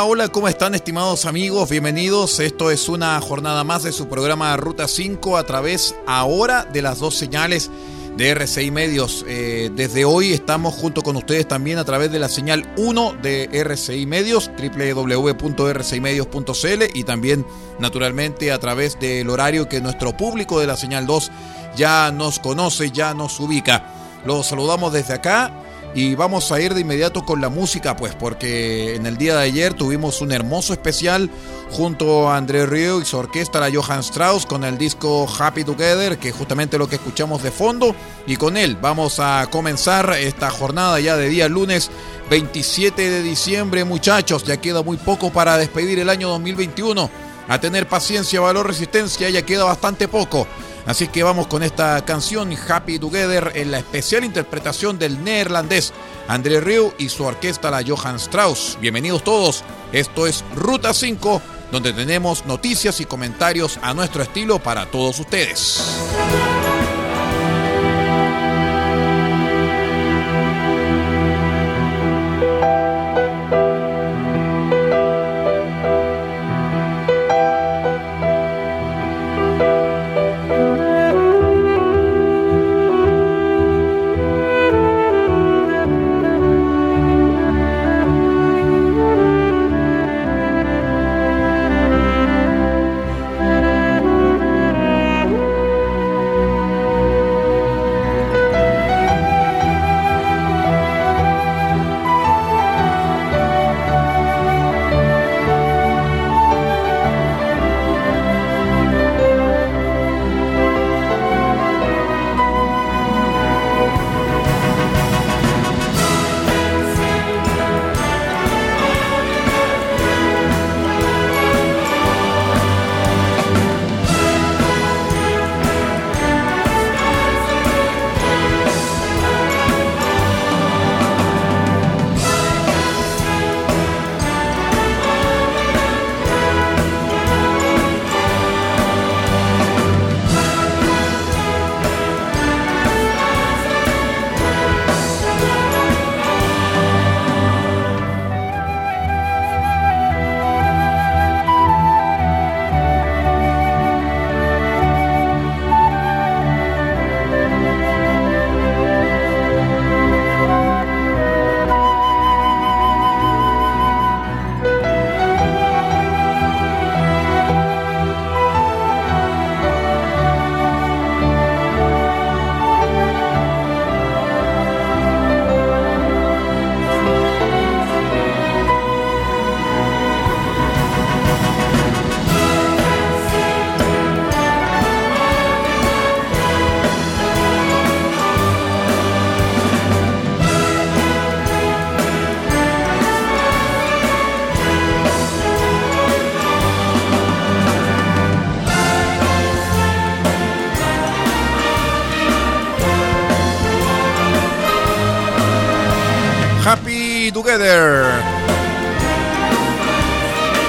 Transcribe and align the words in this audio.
Hola, 0.00 0.28
¿cómo 0.28 0.46
están 0.46 0.76
estimados 0.76 1.24
amigos? 1.24 1.70
Bienvenidos. 1.70 2.38
Esto 2.38 2.70
es 2.70 2.88
una 2.88 3.20
jornada 3.20 3.64
más 3.64 3.82
de 3.82 3.90
su 3.90 4.08
programa 4.08 4.56
Ruta 4.56 4.86
5 4.86 5.36
a 5.36 5.44
través 5.44 5.96
ahora 6.06 6.64
de 6.64 6.82
las 6.82 7.00
dos 7.00 7.16
señales 7.16 7.68
de 8.16 8.30
RCI 8.30 8.70
Medios. 8.70 9.24
Eh, 9.26 9.72
desde 9.74 10.04
hoy 10.04 10.32
estamos 10.32 10.74
junto 10.74 11.02
con 11.02 11.16
ustedes 11.16 11.48
también 11.48 11.78
a 11.78 11.84
través 11.84 12.12
de 12.12 12.20
la 12.20 12.28
señal 12.28 12.72
1 12.76 13.14
de 13.20 13.48
RCI 13.52 14.06
Medios, 14.06 14.52
www.rcimedios.cl 14.56 16.82
y 16.94 17.02
también 17.02 17.44
naturalmente 17.80 18.52
a 18.52 18.60
través 18.60 19.00
del 19.00 19.28
horario 19.28 19.68
que 19.68 19.80
nuestro 19.80 20.16
público 20.16 20.60
de 20.60 20.68
la 20.68 20.76
señal 20.76 21.06
2 21.06 21.32
ya 21.76 22.12
nos 22.12 22.38
conoce, 22.38 22.92
ya 22.92 23.14
nos 23.14 23.40
ubica. 23.40 23.92
Los 24.24 24.46
saludamos 24.46 24.92
desde 24.92 25.14
acá 25.14 25.64
y 25.94 26.14
vamos 26.14 26.52
a 26.52 26.60
ir 26.60 26.74
de 26.74 26.82
inmediato 26.82 27.24
con 27.24 27.40
la 27.40 27.48
música, 27.48 27.96
pues, 27.96 28.14
porque 28.14 28.94
en 28.94 29.06
el 29.06 29.16
día 29.16 29.36
de 29.36 29.42
ayer 29.42 29.74
tuvimos 29.74 30.20
un 30.20 30.32
hermoso 30.32 30.72
especial 30.72 31.30
junto 31.70 32.28
a 32.28 32.36
André 32.36 32.66
Río 32.66 33.00
y 33.00 33.04
su 33.04 33.16
orquesta, 33.16 33.60
la 33.60 33.70
Johann 33.72 34.00
Strauss, 34.00 34.46
con 34.46 34.64
el 34.64 34.78
disco 34.78 35.26
Happy 35.38 35.64
Together, 35.64 36.18
que 36.18 36.28
es 36.28 36.34
justamente 36.34 36.78
lo 36.78 36.88
que 36.88 36.96
escuchamos 36.96 37.42
de 37.42 37.50
fondo. 37.50 37.94
Y 38.26 38.36
con 38.36 38.56
él 38.56 38.76
vamos 38.80 39.18
a 39.18 39.48
comenzar 39.50 40.14
esta 40.18 40.50
jornada 40.50 41.00
ya 41.00 41.16
de 41.16 41.28
día 41.28 41.48
lunes 41.48 41.90
27 42.30 43.10
de 43.10 43.22
diciembre, 43.22 43.84
muchachos. 43.84 44.44
Ya 44.44 44.58
queda 44.58 44.82
muy 44.82 44.98
poco 44.98 45.30
para 45.30 45.56
despedir 45.56 45.98
el 45.98 46.10
año 46.10 46.28
2021. 46.28 47.10
A 47.48 47.60
tener 47.60 47.88
paciencia, 47.88 48.40
valor, 48.40 48.66
resistencia, 48.66 49.30
ya 49.30 49.42
queda 49.42 49.64
bastante 49.64 50.06
poco. 50.06 50.46
Así 50.88 51.06
que 51.08 51.22
vamos 51.22 51.48
con 51.48 51.62
esta 51.62 52.02
canción 52.06 52.50
Happy 52.66 52.98
Together 52.98 53.52
en 53.54 53.70
la 53.70 53.78
especial 53.78 54.24
interpretación 54.24 54.98
del 54.98 55.22
neerlandés 55.22 55.92
André 56.28 56.62
Rieu 56.62 56.94
y 56.96 57.10
su 57.10 57.24
orquesta 57.24 57.70
la 57.70 57.84
Johann 57.86 58.16
Strauss. 58.16 58.78
Bienvenidos 58.80 59.22
todos. 59.22 59.64
Esto 59.92 60.26
es 60.26 60.42
Ruta 60.54 60.94
5, 60.94 61.42
donde 61.70 61.92
tenemos 61.92 62.46
noticias 62.46 63.02
y 63.02 63.04
comentarios 63.04 63.78
a 63.82 63.92
nuestro 63.92 64.22
estilo 64.22 64.60
para 64.60 64.86
todos 64.86 65.20
ustedes. 65.20 65.78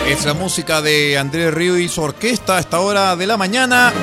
Es 0.07 0.25
la 0.25 0.33
música 0.33 0.81
de 0.81 1.19
Andrés 1.19 1.53
Río 1.53 1.77
y 1.77 1.87
su 1.87 2.01
orquesta 2.01 2.57
a 2.57 2.59
esta 2.59 2.79
hora 2.79 3.15
de 3.15 3.27
la 3.27 3.37
mañana. 3.37 3.93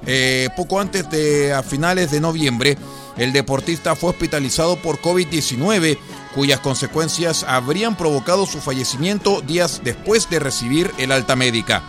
Eh, 0.04 0.48
poco 0.56 0.80
antes 0.80 1.08
de 1.10 1.54
finales 1.68 2.10
de 2.10 2.20
noviembre, 2.20 2.76
el 3.16 3.32
deportista 3.32 3.94
fue 3.94 4.10
hospitalizado 4.10 4.76
por 4.76 5.00
COVID-19, 5.00 5.98
cuyas 6.34 6.60
consecuencias 6.60 7.44
habrían 7.46 7.96
provocado 7.96 8.46
su 8.46 8.60
fallecimiento 8.60 9.42
días 9.42 9.82
después 9.84 10.28
de 10.28 10.40
recibir 10.40 10.90
el 10.98 11.12
alta 11.12 11.36
médica. 11.36 11.82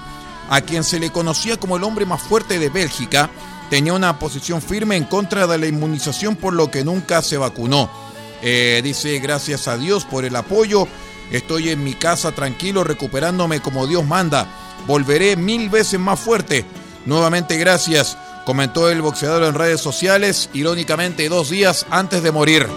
A 0.50 0.62
quien 0.62 0.84
se 0.84 1.00
le 1.00 1.10
conocía 1.10 1.58
como 1.58 1.78
el 1.78 1.84
hombre 1.84 2.06
más 2.06 2.22
fuerte 2.22 2.60
de 2.60 2.70
Bélgica, 2.70 3.30
tenía 3.74 3.94
una 3.94 4.20
posición 4.20 4.62
firme 4.62 4.98
en 4.98 5.04
contra 5.04 5.48
de 5.48 5.58
la 5.58 5.66
inmunización 5.66 6.36
por 6.36 6.54
lo 6.54 6.70
que 6.70 6.84
nunca 6.84 7.24
se 7.24 7.38
vacunó. 7.38 7.90
Eh, 8.44 8.82
dice, 8.84 9.18
gracias 9.18 9.68
a 9.68 9.78
Dios 9.78 10.06
por 10.06 10.26
el 10.26 10.36
apoyo, 10.36 10.88
estoy 11.32 11.70
en 11.70 11.84
mi 11.84 11.96
casa 11.96 12.34
tranquilo 12.34 12.84
recuperándome 12.84 13.62
como 13.62 13.88
Dios 13.88 14.06
manda, 14.06 14.46
volveré 14.86 15.38
mil 15.38 15.72
veces 15.72 16.00
más 16.00 16.20
fuerte. 16.20 16.66
Nuevamente 17.08 17.58
gracias, 17.58 18.16
comentó 18.46 18.92
el 18.92 19.02
boxeador 19.02 19.42
en 19.42 19.56
redes 19.56 19.82
sociales, 19.82 20.52
irónicamente 20.54 21.28
dos 21.28 21.50
días 21.50 21.88
antes 21.90 22.22
de 22.22 22.32
morir. 22.32 22.68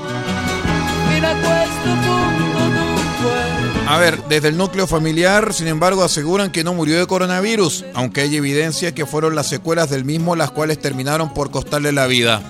A 3.87 3.99
ver, 3.99 4.21
desde 4.25 4.49
el 4.49 4.56
núcleo 4.56 4.88
familiar, 4.88 5.55
sin 5.55 5.69
embargo, 5.69 6.03
aseguran 6.03 6.50
que 6.50 6.65
no 6.65 6.75
murió 6.75 6.99
de 6.99 7.06
coronavirus, 7.06 7.85
aunque 7.94 8.23
hay 8.23 8.35
evidencia 8.35 8.93
que 8.94 9.06
fueron 9.06 9.37
las 9.37 9.47
secuelas 9.47 9.91
del 9.91 10.05
mismo 10.05 10.35
las 10.35 10.50
cuales 10.50 10.81
terminaron 10.81 11.33
por 11.33 11.53
costarle 11.53 11.93
la 11.93 12.09
vida. 12.09 12.43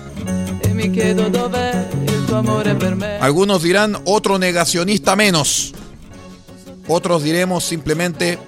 Algunos 3.21 3.61
dirán 3.61 3.97
otro 4.05 4.39
negacionista 4.39 5.15
menos. 5.15 5.73
Otros 6.87 7.21
diremos 7.21 7.63
simplemente 7.63 8.39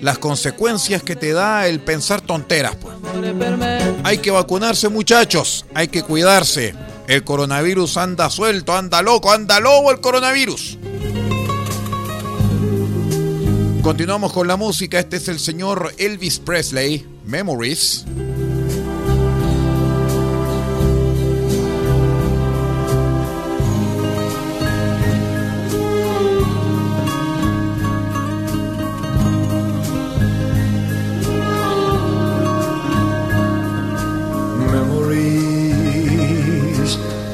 las 0.00 0.18
consecuencias 0.18 1.02
que 1.04 1.14
te 1.14 1.32
da 1.32 1.68
el 1.68 1.80
pensar 1.80 2.20
tonteras. 2.20 2.74
Pues. 2.76 2.96
Hay 4.02 4.18
que 4.18 4.32
vacunarse 4.32 4.88
muchachos, 4.88 5.66
hay 5.74 5.86
que 5.88 6.02
cuidarse. 6.02 6.74
El 7.06 7.22
coronavirus 7.22 7.96
anda 7.96 8.28
suelto, 8.30 8.76
anda 8.76 9.02
loco, 9.02 9.32
anda 9.32 9.60
lobo 9.60 9.90
el 9.90 10.00
coronavirus. 10.00 10.79
Continuamos 13.82 14.32
con 14.34 14.46
la 14.46 14.56
música. 14.56 14.98
Este 14.98 15.16
es 15.16 15.28
el 15.28 15.38
señor 15.38 15.94
Elvis 15.96 16.38
Presley, 16.38 17.06
Memories. 17.24 18.04
Memories 34.70 35.70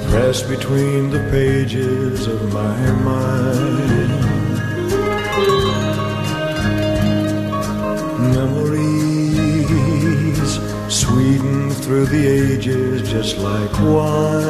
press 0.08 0.42
between 0.42 1.10
the 1.10 1.18
pages 1.30 2.28
of 2.28 2.52
my 2.52 2.92
mind. 3.04 3.25
Through 11.96 12.20
the 12.20 12.26
ages 12.28 13.10
just 13.10 13.38
like 13.38 13.72
wine. 13.80 14.42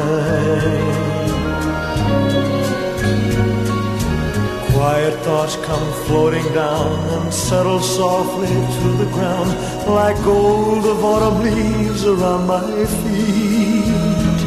Quiet 4.73 5.15
thoughts 5.23 5.55
come 5.67 5.93
floating 6.07 6.43
down 6.53 6.91
and 7.15 7.33
settle 7.33 7.79
softly 7.79 8.47
to 8.47 8.89
the 9.01 9.09
ground 9.13 9.49
like 9.87 10.17
gold 10.25 10.85
of 10.85 11.05
autumn 11.05 11.41
leaves 11.43 12.03
around 12.03 12.47
my 12.47 12.85
feet. 12.99 14.41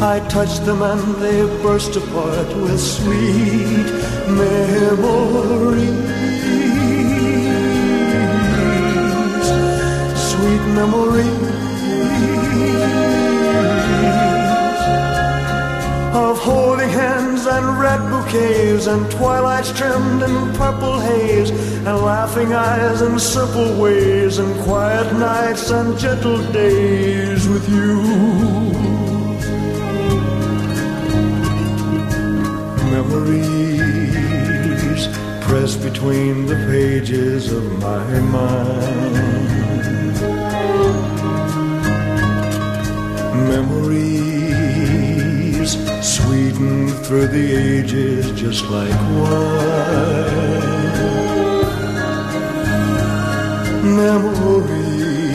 I 0.00 0.20
touch 0.28 0.60
them 0.60 0.80
and 0.82 1.02
they 1.16 1.40
burst 1.60 1.96
apart 1.96 2.48
with 2.56 2.80
sweet 2.80 3.88
memories. 4.42 6.22
sweet 10.30 10.64
memories 10.78 11.51
holding 16.42 16.90
hands 16.90 17.46
and 17.46 17.78
red 17.78 18.00
bouquets 18.10 18.86
and 18.88 19.08
twilights 19.12 19.70
trimmed 19.78 20.22
in 20.22 20.52
purple 20.54 20.98
haze 20.98 21.50
and 21.50 21.96
laughing 21.98 22.52
eyes 22.52 23.00
and 23.00 23.20
simple 23.20 23.80
ways 23.80 24.38
and 24.38 24.52
quiet 24.64 25.12
nights 25.14 25.70
and 25.70 25.96
gentle 25.96 26.42
days 26.50 27.48
with 27.48 27.68
you. 27.68 28.02
Memories 32.96 34.22
press 35.46 35.76
between 35.76 36.46
the 36.46 36.56
pages 36.72 37.52
of 37.52 37.64
my 37.78 38.20
mind. 38.36 39.22
memories 43.48 44.31
sweeten 46.52 46.88
through 47.04 47.26
the 47.28 47.54
ages 47.54 48.30
just 48.32 48.64
like 48.64 48.90
wine. 48.90 50.42
Memories, 53.96 55.32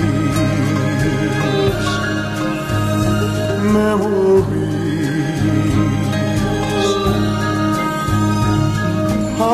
memories 3.73 4.66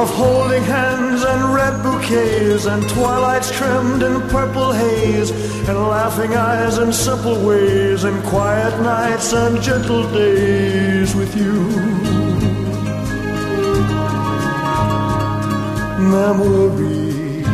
of 0.04 0.10
holding 0.16 0.64
hands 0.64 1.24
and 1.24 1.54
red 1.56 1.82
bouquets 1.82 2.66
and 2.66 2.84
twilights 2.90 3.50
trimmed 3.58 4.04
in 4.04 4.20
purple 4.28 4.74
haze 4.74 5.32
and 5.70 5.78
laughing 5.78 6.34
eyes 6.36 6.78
and 6.78 6.94
simple 6.94 7.42
ways 7.46 8.04
and 8.04 8.22
quiet 8.26 8.78
nights 8.82 9.32
and 9.32 9.62
gentle 9.62 10.04
days 10.12 11.16
with 11.16 11.34
you. 11.38 11.54
Memories 16.18 17.48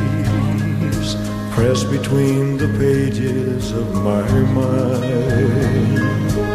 press 1.54 1.84
between 1.84 2.57
the 2.57 2.69
pages 2.80 3.72
of 3.72 3.94
my 3.94 4.28
mind. 4.57 6.49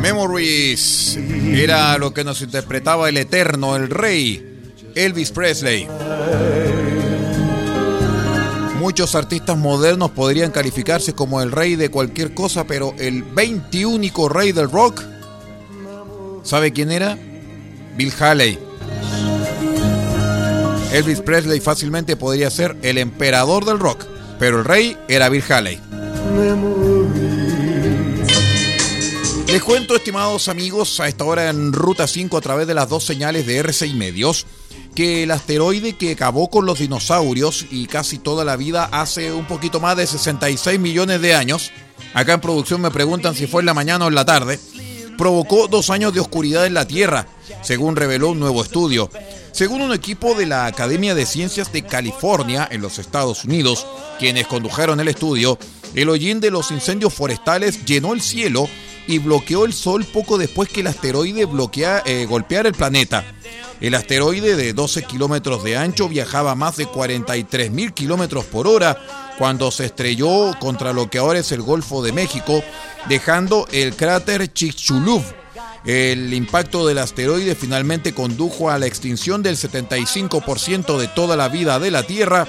Memories 0.00 1.18
era 1.52 1.98
lo 1.98 2.14
que 2.14 2.24
nos 2.24 2.40
interpretaba 2.40 3.08
el 3.08 3.18
eterno, 3.18 3.76
el 3.76 3.90
rey, 3.90 4.72
Elvis 4.94 5.30
Presley. 5.30 5.86
Muchos 8.78 9.14
artistas 9.14 9.58
modernos 9.58 10.12
podrían 10.12 10.50
calificarse 10.50 11.12
como 11.12 11.42
el 11.42 11.52
rey 11.52 11.76
de 11.76 11.90
cualquier 11.90 12.32
cosa, 12.32 12.64
pero 12.64 12.94
el 12.98 13.22
21 13.22 14.28
rey 14.30 14.52
del 14.52 14.70
rock, 14.70 15.02
¿sabe 16.42 16.72
quién 16.72 16.90
era? 16.90 17.18
Bill 17.96 18.12
Haley. 18.18 18.58
Elvis 20.92 21.20
Presley 21.20 21.60
fácilmente 21.60 22.16
podría 22.16 22.50
ser 22.50 22.76
el 22.80 22.96
emperador 22.96 23.66
del 23.66 23.78
rock, 23.78 24.06
pero 24.38 24.60
el 24.60 24.64
rey 24.64 24.96
era 25.08 25.28
Bill 25.28 25.44
Haley. 25.46 25.78
Les 29.50 29.64
cuento, 29.64 29.96
estimados 29.96 30.46
amigos, 30.46 31.00
a 31.00 31.08
esta 31.08 31.24
hora 31.24 31.50
en 31.50 31.72
Ruta 31.72 32.06
5 32.06 32.36
a 32.36 32.40
través 32.40 32.68
de 32.68 32.74
las 32.74 32.88
dos 32.88 33.02
señales 33.02 33.46
de 33.46 33.56
RCI 33.56 33.94
Medios, 33.94 34.46
que 34.94 35.24
el 35.24 35.32
asteroide 35.32 35.94
que 35.94 36.12
acabó 36.12 36.48
con 36.48 36.66
los 36.66 36.78
dinosaurios 36.78 37.66
y 37.68 37.86
casi 37.86 38.18
toda 38.18 38.44
la 38.44 38.54
vida 38.54 38.88
hace 38.92 39.32
un 39.32 39.46
poquito 39.46 39.80
más 39.80 39.96
de 39.96 40.06
66 40.06 40.78
millones 40.78 41.20
de 41.20 41.34
años, 41.34 41.72
acá 42.14 42.34
en 42.34 42.40
producción 42.40 42.80
me 42.80 42.92
preguntan 42.92 43.34
si 43.34 43.48
fue 43.48 43.62
en 43.62 43.66
la 43.66 43.74
mañana 43.74 44.04
o 44.04 44.08
en 44.08 44.14
la 44.14 44.24
tarde, 44.24 44.60
provocó 45.18 45.66
dos 45.66 45.90
años 45.90 46.14
de 46.14 46.20
oscuridad 46.20 46.64
en 46.64 46.74
la 46.74 46.86
Tierra, 46.86 47.26
según 47.62 47.96
reveló 47.96 48.28
un 48.28 48.38
nuevo 48.38 48.62
estudio. 48.62 49.10
Según 49.50 49.82
un 49.82 49.92
equipo 49.92 50.34
de 50.34 50.46
la 50.46 50.66
Academia 50.66 51.16
de 51.16 51.26
Ciencias 51.26 51.72
de 51.72 51.82
California 51.82 52.68
en 52.70 52.82
los 52.82 53.00
Estados 53.00 53.44
Unidos, 53.44 53.84
quienes 54.20 54.46
condujeron 54.46 55.00
el 55.00 55.08
estudio, 55.08 55.58
el 55.96 56.08
hollín 56.08 56.38
de 56.38 56.52
los 56.52 56.70
incendios 56.70 57.12
forestales 57.12 57.84
llenó 57.84 58.14
el 58.14 58.20
cielo 58.22 58.68
y 59.06 59.18
bloqueó 59.18 59.64
el 59.64 59.72
sol 59.72 60.04
poco 60.04 60.38
después 60.38 60.68
que 60.68 60.80
el 60.80 60.86
asteroide 60.86 61.44
bloquea, 61.44 62.02
eh, 62.06 62.26
golpeara 62.26 62.68
el 62.68 62.74
planeta. 62.74 63.24
El 63.80 63.94
asteroide 63.94 64.56
de 64.56 64.72
12 64.72 65.04
kilómetros 65.04 65.64
de 65.64 65.76
ancho 65.76 66.08
viajaba 66.08 66.54
más 66.54 66.76
de 66.76 66.86
43 66.86 67.70
mil 67.70 67.92
kilómetros 67.92 68.44
por 68.44 68.66
hora 68.66 68.98
cuando 69.38 69.70
se 69.70 69.86
estrelló 69.86 70.52
contra 70.60 70.92
lo 70.92 71.08
que 71.08 71.18
ahora 71.18 71.38
es 71.38 71.50
el 71.50 71.62
Golfo 71.62 72.02
de 72.02 72.12
México, 72.12 72.62
dejando 73.08 73.66
el 73.72 73.96
cráter 73.96 74.52
Chicxulub. 74.52 75.22
El 75.86 76.34
impacto 76.34 76.86
del 76.86 76.98
asteroide 76.98 77.54
finalmente 77.54 78.12
condujo 78.12 78.68
a 78.68 78.78
la 78.78 78.86
extinción 78.86 79.42
del 79.42 79.56
75% 79.56 80.98
de 80.98 81.08
toda 81.08 81.36
la 81.36 81.48
vida 81.48 81.78
de 81.78 81.90
la 81.90 82.02
Tierra 82.02 82.46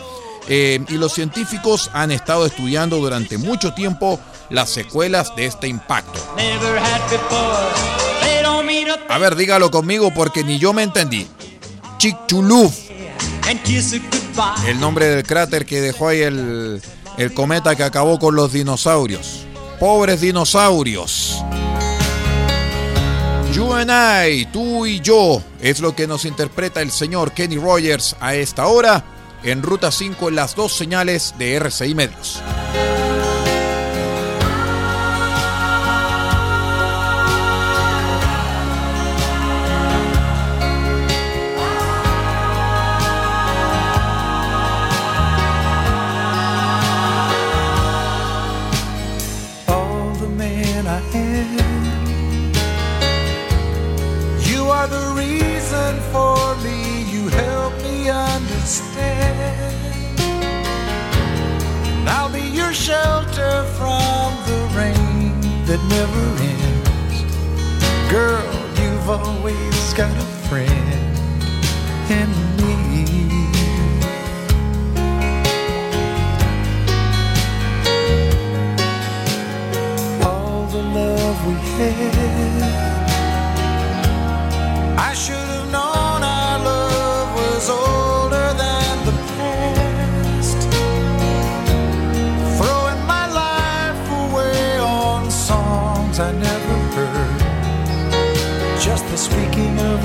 eh, 0.53 0.83
y 0.89 0.95
los 0.95 1.13
científicos 1.13 1.89
han 1.93 2.11
estado 2.11 2.45
estudiando 2.45 2.97
durante 2.97 3.37
mucho 3.37 3.73
tiempo 3.73 4.19
las 4.49 4.69
secuelas 4.69 5.33
de 5.37 5.45
este 5.45 5.69
impacto. 5.69 6.19
A 9.07 9.17
ver, 9.17 9.37
dígalo 9.37 9.71
conmigo 9.71 10.13
porque 10.13 10.43
ni 10.43 10.59
yo 10.59 10.73
me 10.73 10.83
entendí. 10.83 11.25
Chicxulub. 11.99 12.69
El 14.67 14.77
nombre 14.81 15.05
del 15.05 15.23
cráter 15.23 15.65
que 15.65 15.79
dejó 15.79 16.09
ahí 16.09 16.19
el, 16.19 16.81
el 17.17 17.33
cometa 17.33 17.77
que 17.77 17.83
acabó 17.85 18.19
con 18.19 18.35
los 18.35 18.51
dinosaurios. 18.51 19.45
Pobres 19.79 20.19
dinosaurios. 20.19 21.41
You 23.53 23.71
and 23.71 23.89
I, 23.89 24.47
tú 24.47 24.85
y 24.85 24.99
yo, 24.99 25.41
es 25.61 25.79
lo 25.79 25.95
que 25.95 26.07
nos 26.07 26.25
interpreta 26.25 26.81
el 26.81 26.91
señor 26.91 27.31
Kenny 27.31 27.55
Rogers 27.55 28.17
a 28.19 28.35
esta 28.35 28.67
hora 28.67 29.05
en 29.43 29.61
Ruta 29.61 29.91
5 29.91 30.29
en 30.29 30.35
las 30.35 30.55
dos 30.55 30.73
señales 30.73 31.35
de 31.37 31.55
RCI 31.55 31.95
Medios. 31.95 32.41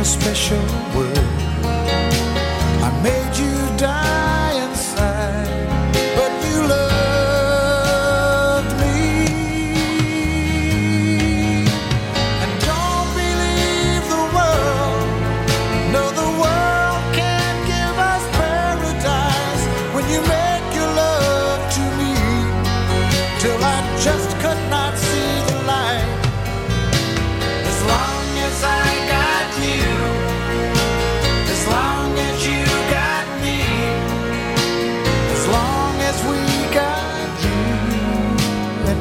Special 0.07 0.57
word. 0.95 1.36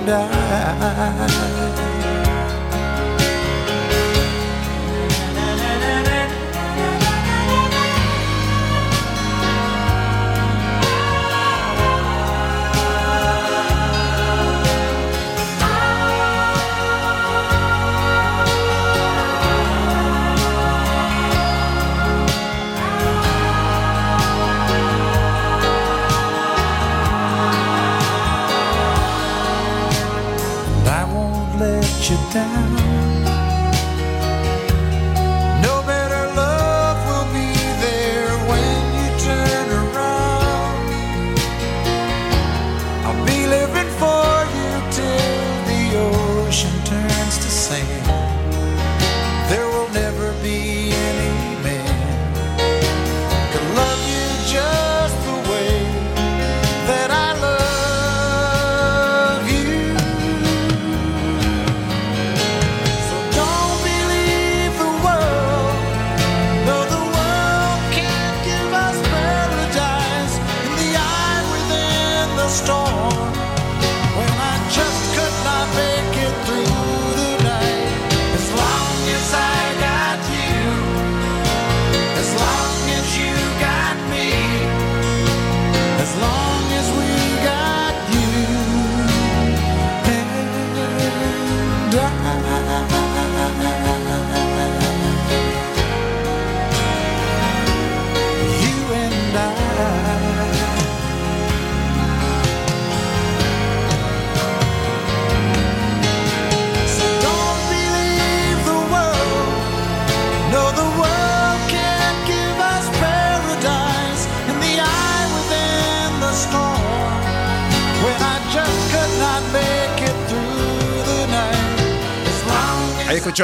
And 0.07 0.11
I. 0.11 1.94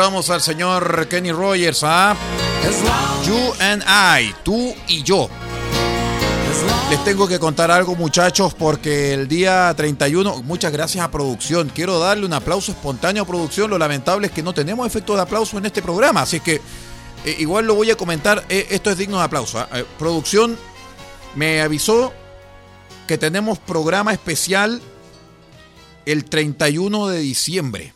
escuchábamos 0.02 0.30
al 0.32 0.42
señor 0.42 1.08
Kenny 1.10 1.32
Rogers, 1.32 1.84
¿ah? 1.84 2.16
You 3.24 3.54
and 3.60 3.84
I, 3.84 4.34
tú 4.42 4.74
y 4.88 5.04
yo. 5.04 5.30
Les 6.90 7.04
tengo 7.04 7.28
que 7.28 7.38
contar 7.38 7.70
algo, 7.70 7.96
muchachos, 7.96 8.56
porque 8.56 9.14
el 9.14 9.28
día 9.28 9.72
31, 9.78 10.42
muchas 10.42 10.72
gracias 10.72 11.06
a 11.06 11.12
producción. 11.12 11.70
Quiero 11.70 12.00
darle 12.00 12.26
un 12.26 12.34
aplauso 12.34 12.72
espontáneo 12.72 13.22
a 13.22 13.28
producción. 13.28 13.70
Lo 13.70 13.78
lamentable 13.78 14.26
es 14.26 14.34
que 14.34 14.42
no 14.42 14.54
tenemos 14.54 14.88
efectos 14.88 15.18
de 15.18 15.22
aplauso 15.22 15.60
en 15.60 15.68
este 15.68 15.84
programa, 15.84 16.24
así 16.24 16.40
que 16.40 16.56
eh, 17.24 17.36
igual 17.38 17.68
lo 17.68 17.76
voy 17.76 17.92
a 17.92 17.96
comentar. 17.96 18.44
Eh, 18.50 18.70
esto 18.72 18.90
es 18.90 18.98
digno 18.98 19.20
de 19.20 19.26
aplauso. 19.26 19.60
¿ah? 19.60 19.70
Eh, 19.72 19.86
producción 20.00 20.58
me 21.36 21.62
avisó 21.62 22.12
que 23.08 23.20
tenemos 23.20 23.60
programa 23.60 24.14
especial 24.14 24.82
el 26.08 26.26
31 26.26 27.08
de 27.08 27.20
diciembre. 27.20 27.94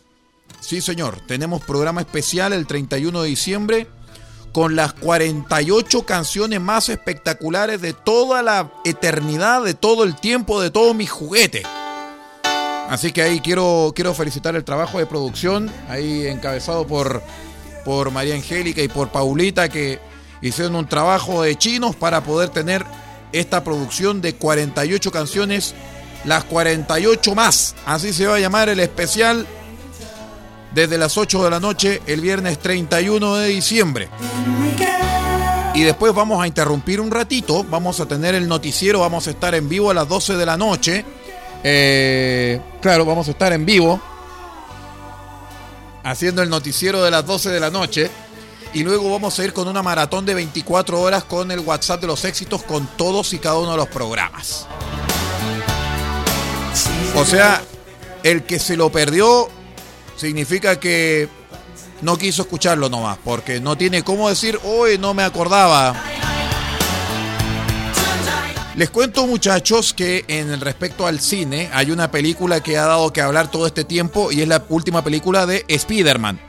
Sí, 0.65 0.81
señor, 0.81 1.19
tenemos 1.27 1.63
programa 1.63 2.01
especial 2.01 2.51
el 2.51 2.65
31 2.65 3.21
de 3.21 3.29
diciembre 3.29 3.87
con 4.51 4.75
las 4.75 4.93
48 4.93 6.07
canciones 6.07 6.59
más 6.59 6.89
espectaculares 6.89 7.81
de 7.81 7.93
toda 7.93 8.41
la 8.41 8.71
eternidad, 8.83 9.63
de 9.63 9.75
todo 9.75 10.03
el 10.03 10.15
tiempo, 10.15 10.59
de 10.59 10.71
todos 10.71 10.95
mis 10.95 11.11
juguetes. 11.11 11.67
Así 12.89 13.11
que 13.11 13.21
ahí 13.21 13.41
quiero, 13.41 13.93
quiero 13.95 14.15
felicitar 14.15 14.55
el 14.55 14.63
trabajo 14.63 14.97
de 14.97 15.05
producción, 15.05 15.71
ahí 15.87 16.25
encabezado 16.25 16.87
por, 16.87 17.21
por 17.83 18.09
María 18.09 18.33
Angélica 18.33 18.81
y 18.81 18.87
por 18.87 19.11
Paulita, 19.11 19.69
que 19.69 19.99
hicieron 20.41 20.75
un 20.75 20.89
trabajo 20.89 21.43
de 21.43 21.55
chinos 21.55 21.95
para 21.95 22.23
poder 22.23 22.49
tener 22.49 22.83
esta 23.33 23.63
producción 23.63 24.19
de 24.19 24.33
48 24.33 25.11
canciones, 25.11 25.75
las 26.23 26.43
48 26.45 27.35
más. 27.35 27.75
Así 27.85 28.11
se 28.13 28.25
va 28.25 28.37
a 28.37 28.39
llamar 28.39 28.69
el 28.69 28.79
especial 28.79 29.45
desde 30.75 30.97
las 30.97 31.17
8 31.17 31.45
de 31.45 31.49
la 31.49 31.59
noche 31.61 32.01
el 32.05 32.19
viernes 32.19 32.59
31 32.59 33.37
de 33.37 33.47
diciembre. 33.47 34.09
Y 35.73 35.83
después 35.83 36.13
vamos 36.13 36.43
a 36.43 36.47
interrumpir 36.47 36.99
un 36.99 37.09
ratito, 37.09 37.63
vamos 37.63 37.99
a 38.01 38.05
tener 38.05 38.35
el 38.35 38.47
noticiero, 38.47 38.99
vamos 38.99 39.25
a 39.27 39.31
estar 39.31 39.55
en 39.55 39.69
vivo 39.69 39.89
a 39.89 39.93
las 39.93 40.07
12 40.07 40.35
de 40.35 40.45
la 40.45 40.57
noche. 40.57 41.05
Eh, 41.63 42.61
claro, 42.81 43.05
vamos 43.05 43.27
a 43.29 43.31
estar 43.31 43.53
en 43.53 43.65
vivo 43.65 44.01
haciendo 46.03 46.43
el 46.43 46.49
noticiero 46.49 47.01
de 47.03 47.09
las 47.09 47.25
12 47.25 47.49
de 47.49 47.59
la 47.59 47.69
noche. 47.69 48.11
Y 48.73 48.83
luego 48.83 49.09
vamos 49.09 49.39
a 49.39 49.45
ir 49.45 49.53
con 49.53 49.69
una 49.69 49.81
maratón 49.81 50.25
de 50.25 50.33
24 50.33 50.99
horas 50.99 51.23
con 51.23 51.51
el 51.51 51.61
WhatsApp 51.61 52.01
de 52.01 52.07
los 52.07 52.25
éxitos 52.25 52.63
con 52.63 52.85
todos 52.97 53.33
y 53.33 53.39
cada 53.39 53.57
uno 53.57 53.71
de 53.71 53.77
los 53.77 53.87
programas. 53.87 54.67
O 57.15 57.23
sea, 57.23 57.61
el 58.23 58.43
que 58.43 58.59
se 58.59 58.75
lo 58.75 58.91
perdió 58.91 59.49
significa 60.15 60.79
que 60.79 61.29
no 62.01 62.17
quiso 62.17 62.43
escucharlo 62.43 62.89
nomás, 62.89 63.17
porque 63.23 63.59
no 63.59 63.77
tiene 63.77 64.03
cómo 64.03 64.29
decir, 64.29 64.59
hoy 64.63 64.97
no 64.97 65.13
me 65.13 65.23
acordaba. 65.23 65.95
Les 68.75 68.89
cuento 68.89 69.25
muchachos 69.25 69.93
que 69.93 70.25
en 70.27 70.59
respecto 70.59 71.07
al 71.07 71.21
cine 71.21 71.69
hay 71.71 71.91
una 71.91 72.11
película 72.11 72.61
que 72.61 72.77
ha 72.77 72.85
dado 72.85 73.13
que 73.13 73.21
hablar 73.21 73.49
todo 73.49 73.67
este 73.67 73.85
tiempo 73.85 74.33
y 74.33 74.41
es 74.41 74.47
la 74.49 74.65
última 74.67 75.01
película 75.01 75.45
de 75.45 75.63
Spider-Man. 75.69 76.39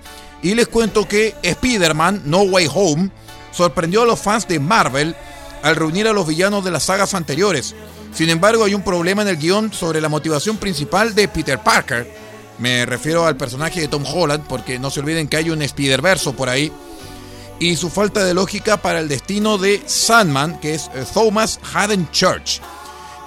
Y 0.42 0.54
les 0.54 0.66
cuento 0.66 1.06
que 1.06 1.37
Spider-Man 1.42 2.23
No 2.25 2.42
Way 2.42 2.68
Home 2.75 3.11
sorprendió 3.52 4.02
a 4.02 4.06
los 4.06 4.18
fans 4.18 4.49
de 4.49 4.58
Marvel 4.58 5.14
al 5.62 5.76
reunir 5.76 6.08
a 6.08 6.12
los 6.12 6.26
villanos 6.26 6.64
de 6.64 6.73
las 6.73 6.82
sagas 6.82 7.14
anteriores. 7.14 7.76
Sin 8.12 8.28
embargo, 8.28 8.64
hay 8.64 8.75
un 8.75 8.82
problema 8.82 9.23
en 9.23 9.28
el 9.28 9.37
guion 9.37 9.73
sobre 9.73 10.00
la 10.00 10.08
motivación 10.08 10.56
principal 10.56 11.14
de 11.14 11.28
Peter 11.28 11.61
Parker. 11.61 12.25
Me 12.58 12.86
refiero 12.86 13.26
al 13.26 13.36
personaje 13.36 13.80
de 13.80 13.88
Tom 13.88 14.04
Holland, 14.06 14.44
porque 14.48 14.78
no 14.78 14.90
se 14.90 15.00
olviden 15.00 15.28
que 15.28 15.36
hay 15.36 15.50
un 15.50 15.60
Spider-Verso 15.60 16.32
por 16.32 16.48
ahí. 16.48 16.72
Y 17.58 17.76
su 17.76 17.90
falta 17.90 18.25
de 18.25 18.34
lógica 18.34 18.78
para 18.78 19.00
el 19.00 19.08
destino 19.08 19.58
de 19.58 19.82
Sandman, 19.86 20.58
que 20.60 20.75
es 20.75 20.90
eh, 20.94 21.04
Thomas 21.12 21.58
Haden 21.75 22.10
Church. 22.10 22.60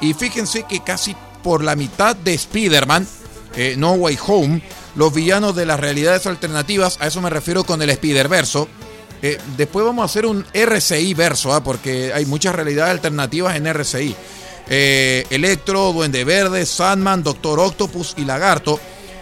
Y 0.02 0.14
fíjense 0.14 0.64
que 0.64 0.84
casi 0.84 1.16
por 1.44 1.64
la 1.64 1.76
mitad 1.76 2.16
de 2.16 2.34
Spider-Man, 2.34 3.08
eh, 3.56 3.76
No 3.78 3.94
Way 3.94 4.18
Home, 4.28 4.62
los 4.96 5.14
villanos 5.14 5.56
de 5.56 5.66
las 5.66 5.80
realidades 5.80 6.26
alternativas, 6.26 6.98
a 7.00 7.08
eso 7.08 7.22
me 7.22 7.30
refiero 7.30 7.64
con 7.64 7.82
el 7.82 7.90
Spider-Verso. 7.90 8.68
Eh, 9.22 9.38
después 9.58 9.86
vamos 9.86 10.04
a 10.04 10.06
hacer 10.06 10.26
un 10.26 10.46
RCI 10.54 11.14
verso, 11.14 11.54
¿ah? 11.54 11.64
porque 11.64 12.14
hay 12.14 12.26
muchas 12.26 12.56
realidades 12.56 12.92
alternativas 12.92 13.56
en 13.56 13.68
RCI. 13.68 14.16
Electro, 14.72 15.92
Duende 15.94 16.24
Verde, 16.24 16.64
Sandman, 16.64 17.24
Doctor 17.24 17.60
Octopus 17.60 18.14
y 18.18 18.26
Lagarto 18.26 18.80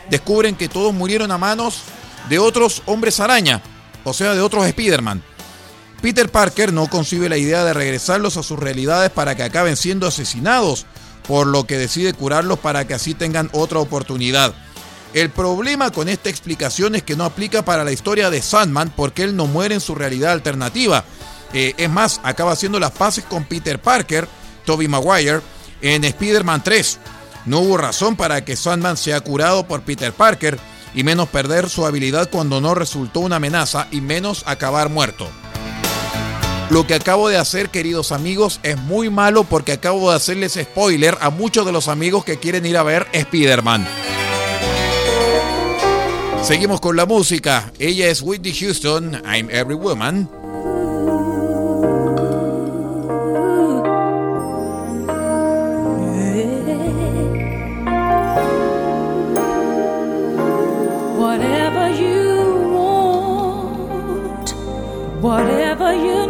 descubren 0.10 0.56
que 0.56 0.70
todos 0.70 0.94
murieron 0.94 1.32
a 1.32 1.38
manos 1.38 1.82
de 2.30 2.40
otros 2.40 2.82
hombres 2.86 3.20
araña, 3.20 3.62
o 4.04 4.14
sea, 4.14 4.34
de 4.34 4.42
otros 4.42 4.66
Spider-Man. 4.66 5.24
Peter 6.02 6.30
Parker 6.30 6.74
no 6.74 6.88
concibe 6.88 7.30
la 7.30 7.38
idea 7.38 7.64
de 7.64 7.74
regresarlos 7.74 8.38
a 8.38 8.44
sus 8.44 8.60
realidades 8.60 9.10
para 9.10 9.36
que 9.36 9.44
acaben 9.44 9.76
siendo 9.76 10.08
asesinados, 10.08 10.86
por 11.28 11.48
lo 11.48 11.66
que 11.66 11.78
decide 11.78 12.14
curarlos 12.14 12.60
para 12.60 12.86
que 12.86 12.94
así 12.94 13.14
tengan 13.14 13.50
otra 13.52 13.80
oportunidad. 13.80 14.54
El 15.14 15.30
problema 15.30 15.92
con 15.92 16.10
esta 16.10 16.30
explicación 16.30 16.96
es 16.96 17.04
que 17.04 17.16
no 17.16 17.24
aplica 17.24 17.64
para 17.64 17.84
la 17.84 17.92
historia 17.92 18.30
de 18.30 18.42
Sandman 18.42 18.94
porque 18.96 19.24
él 19.24 19.36
no 19.36 19.48
muere 19.48 19.76
en 19.76 19.82
su 19.82 19.96
realidad 19.96 20.34
alternativa. 20.34 21.04
Eh, 21.54 21.74
es 21.78 21.90
más, 21.90 22.20
acaba 22.24 22.52
haciendo 22.52 22.80
las 22.80 22.92
paces 22.92 23.24
con 23.24 23.46
Peter 23.46 23.82
Parker, 23.82 24.28
Toby 24.66 24.88
Maguire, 24.88 25.42
en 25.82 26.04
Spider-Man 26.04 26.64
3. 26.64 27.00
No 27.48 27.60
hubo 27.60 27.78
razón 27.78 28.18
para 28.18 28.44
que 28.44 28.58
Sandman 28.58 28.98
sea 28.98 29.22
curado 29.22 29.66
por 29.68 29.82
Peter 29.82 30.12
Parker, 30.12 30.60
y 30.94 31.04
menos 31.04 31.30
perder 31.30 31.70
su 31.70 31.86
habilidad 31.86 32.30
cuando 32.30 32.60
no 32.60 32.76
resultó 32.76 33.22
una 33.22 33.38
amenaza, 33.38 33.88
y 33.90 34.02
menos 34.02 34.44
acabar 34.46 34.90
muerto. 34.90 35.28
Lo 36.70 36.86
que 36.86 36.96
acabo 36.96 37.30
de 37.30 37.38
hacer, 37.38 37.70
queridos 37.70 38.12
amigos, 38.12 38.60
es 38.64 38.78
muy 38.78 39.10
malo 39.10 39.46
porque 39.46 39.72
acabo 39.72 40.10
de 40.10 40.18
hacerles 40.18 40.60
spoiler 40.62 41.18
a 41.22 41.30
muchos 41.30 41.66
de 41.66 41.72
los 41.72 41.88
amigos 41.88 42.26
que 42.26 42.38
quieren 42.38 42.66
ir 42.66 42.76
a 42.76 42.84
ver 42.84 43.08
Spider-Man. 43.14 43.88
Seguimos 46.44 46.82
con 46.82 46.98
la 46.98 47.06
música. 47.06 47.72
Ella 47.80 48.08
es 48.08 48.22
Whitney 48.22 48.54
Houston, 48.54 49.22
I'm 49.26 49.50
Every 49.50 49.76
Woman. 49.76 50.30
Whatever 65.28 65.94
you 65.94 66.27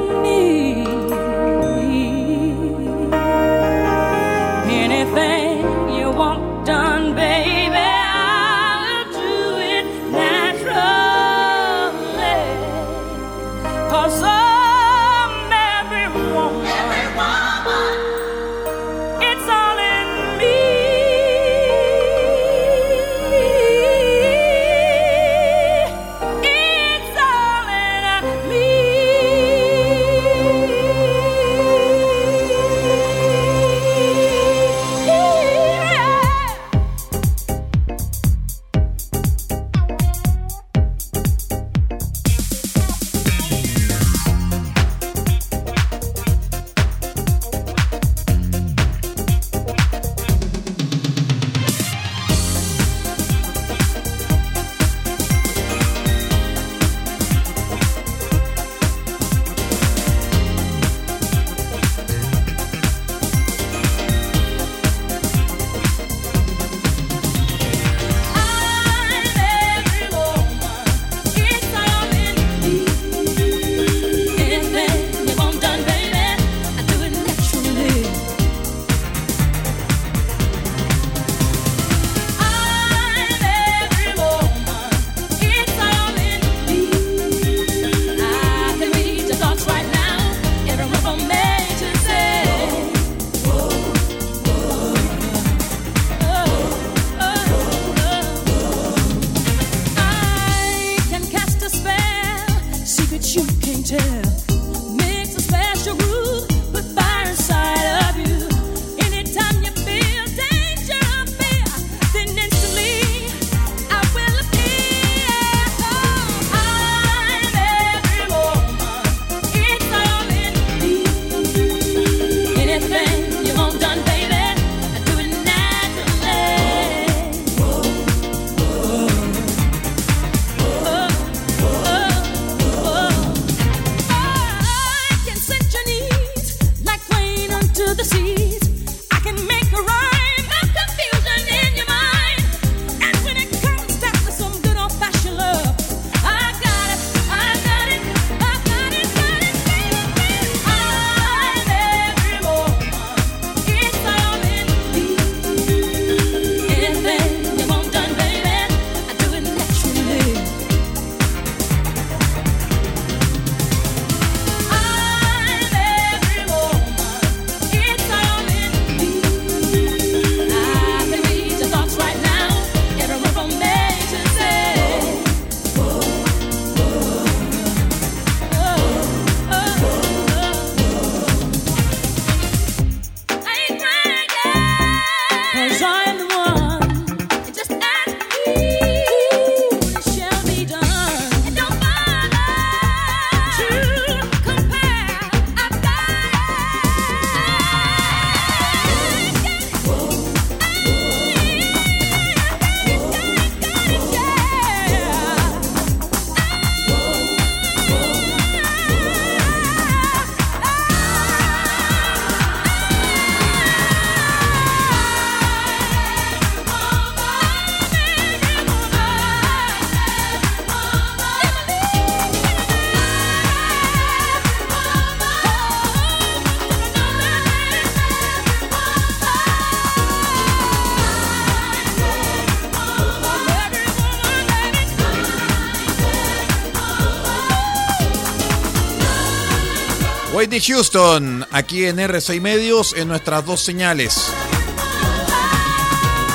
Whitney 240.57 240.73
Houston, 240.73 241.45
aquí 241.51 241.85
en 241.85 241.97
R6 241.97 242.41
Medios, 242.41 242.95
en 242.97 243.07
nuestras 243.09 243.45
dos 243.45 243.61
señales. 243.61 244.31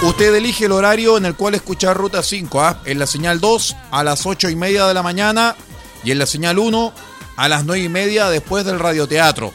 Usted 0.03 0.33
elige 0.33 0.67
el 0.67 0.73
horario 0.73 1.17
en 1.17 1.27
el 1.27 1.35
cual 1.35 1.57
escuchar 1.57 1.97
Ruta 1.97 2.23
5, 2.23 2.61
¿ah? 2.61 2.81
en 2.85 3.01
la 3.01 3.09
señal 3.09 3.41
2 3.41 3.77
a 3.91 4.05
las 4.05 4.25
8 4.25 4.49
y 4.49 4.55
media 4.55 4.87
de 4.87 4.95
la 4.95 5.03
mañana 5.03 5.57
y 6.05 6.13
en 6.13 6.21
la 6.21 6.27
señal 6.27 6.61
1 6.61 6.93
a 7.37 7.49
las 7.49 7.65
9 7.65 7.83
y 7.83 7.89
media 7.89 8.31
después 8.31 8.65
del 8.65 8.79
radioteatro. 8.79 9.53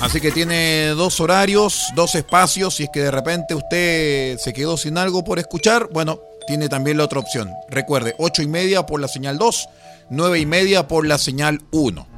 Así 0.00 0.20
que 0.20 0.30
tiene 0.30 0.90
dos 0.90 1.18
horarios, 1.18 1.88
dos 1.96 2.14
espacios. 2.14 2.76
Si 2.76 2.84
es 2.84 2.90
que 2.92 3.00
de 3.00 3.10
repente 3.10 3.56
usted 3.56 4.38
se 4.38 4.52
quedó 4.52 4.76
sin 4.76 4.96
algo 4.96 5.24
por 5.24 5.40
escuchar, 5.40 5.88
bueno, 5.92 6.20
tiene 6.46 6.68
también 6.68 6.98
la 6.98 7.04
otra 7.04 7.18
opción. 7.18 7.50
Recuerde, 7.68 8.14
8 8.18 8.42
y 8.42 8.46
media 8.46 8.86
por 8.86 9.00
la 9.00 9.08
señal 9.08 9.38
2, 9.38 9.68
9 10.10 10.38
y 10.38 10.46
media 10.46 10.86
por 10.86 11.04
la 11.04 11.18
señal 11.18 11.60
1. 11.72 12.13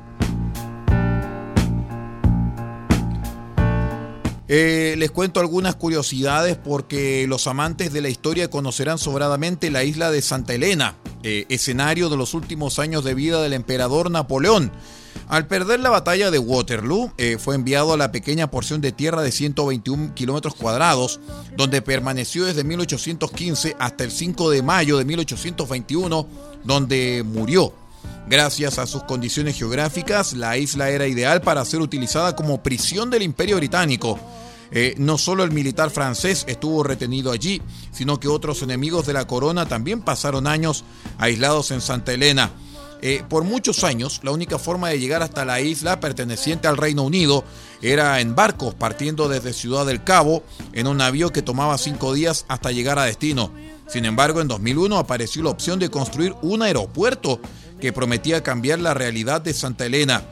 Eh, 4.48 4.94
les 4.98 5.10
cuento 5.10 5.40
algunas 5.40 5.74
curiosidades 5.74 6.56
porque 6.56 7.26
los 7.28 7.48
amantes 7.48 7.92
de 7.92 8.00
la 8.00 8.08
historia 8.08 8.48
conocerán 8.48 8.98
sobradamente 8.98 9.70
la 9.70 9.82
isla 9.82 10.12
de 10.12 10.22
Santa 10.22 10.54
Elena, 10.54 10.94
eh, 11.24 11.46
escenario 11.48 12.08
de 12.08 12.16
los 12.16 12.32
últimos 12.32 12.78
años 12.78 13.02
de 13.02 13.14
vida 13.14 13.42
del 13.42 13.54
emperador 13.54 14.10
Napoleón. 14.10 14.70
Al 15.28 15.48
perder 15.48 15.80
la 15.80 15.90
batalla 15.90 16.30
de 16.30 16.38
Waterloo, 16.38 17.12
eh, 17.18 17.38
fue 17.40 17.56
enviado 17.56 17.92
a 17.92 17.96
la 17.96 18.12
pequeña 18.12 18.48
porción 18.48 18.80
de 18.80 18.92
tierra 18.92 19.22
de 19.22 19.32
121 19.32 20.14
kilómetros 20.14 20.54
cuadrados, 20.54 21.18
donde 21.56 21.82
permaneció 21.82 22.44
desde 22.44 22.62
1815 22.62 23.74
hasta 23.80 24.04
el 24.04 24.12
5 24.12 24.50
de 24.50 24.62
mayo 24.62 24.96
de 24.98 25.04
1821, 25.04 26.28
donde 26.62 27.24
murió. 27.26 27.72
Gracias 28.28 28.78
a 28.78 28.86
sus 28.86 29.04
condiciones 29.04 29.56
geográficas, 29.56 30.32
la 30.32 30.56
isla 30.56 30.90
era 30.90 31.06
ideal 31.06 31.40
para 31.40 31.64
ser 31.64 31.80
utilizada 31.80 32.34
como 32.34 32.62
prisión 32.62 33.08
del 33.08 33.22
Imperio 33.22 33.56
Británico. 33.56 34.18
Eh, 34.72 34.94
no 34.98 35.16
solo 35.16 35.44
el 35.44 35.52
militar 35.52 35.90
francés 35.90 36.44
estuvo 36.48 36.82
retenido 36.82 37.30
allí, 37.30 37.62
sino 37.92 38.18
que 38.18 38.26
otros 38.28 38.62
enemigos 38.62 39.06
de 39.06 39.12
la 39.12 39.26
corona 39.26 39.66
también 39.66 40.00
pasaron 40.00 40.46
años 40.46 40.84
aislados 41.18 41.70
en 41.70 41.80
Santa 41.80 42.12
Elena. 42.12 42.50
Eh, 43.02 43.22
por 43.28 43.44
muchos 43.44 43.84
años, 43.84 44.20
la 44.24 44.30
única 44.30 44.58
forma 44.58 44.88
de 44.88 44.98
llegar 44.98 45.22
hasta 45.22 45.44
la 45.44 45.60
isla 45.60 46.00
perteneciente 46.00 46.66
al 46.66 46.78
Reino 46.78 47.02
Unido 47.02 47.44
era 47.82 48.20
en 48.20 48.34
barcos, 48.34 48.74
partiendo 48.74 49.28
desde 49.28 49.52
Ciudad 49.52 49.84
del 49.86 50.02
Cabo 50.02 50.42
en 50.72 50.86
un 50.86 50.96
navío 50.96 51.30
que 51.30 51.42
tomaba 51.42 51.76
cinco 51.78 52.14
días 52.14 52.46
hasta 52.48 52.72
llegar 52.72 52.98
a 52.98 53.04
destino. 53.04 53.52
Sin 53.86 54.04
embargo, 54.04 54.40
en 54.40 54.48
2001 54.48 54.98
apareció 54.98 55.42
la 55.42 55.50
opción 55.50 55.78
de 55.78 55.90
construir 55.90 56.34
un 56.42 56.62
aeropuerto 56.62 57.40
que 57.80 57.92
prometía 57.92 58.42
cambiar 58.42 58.78
la 58.78 58.94
realidad 58.94 59.40
de 59.40 59.54
Santa 59.54 59.86
Elena. 59.86 60.22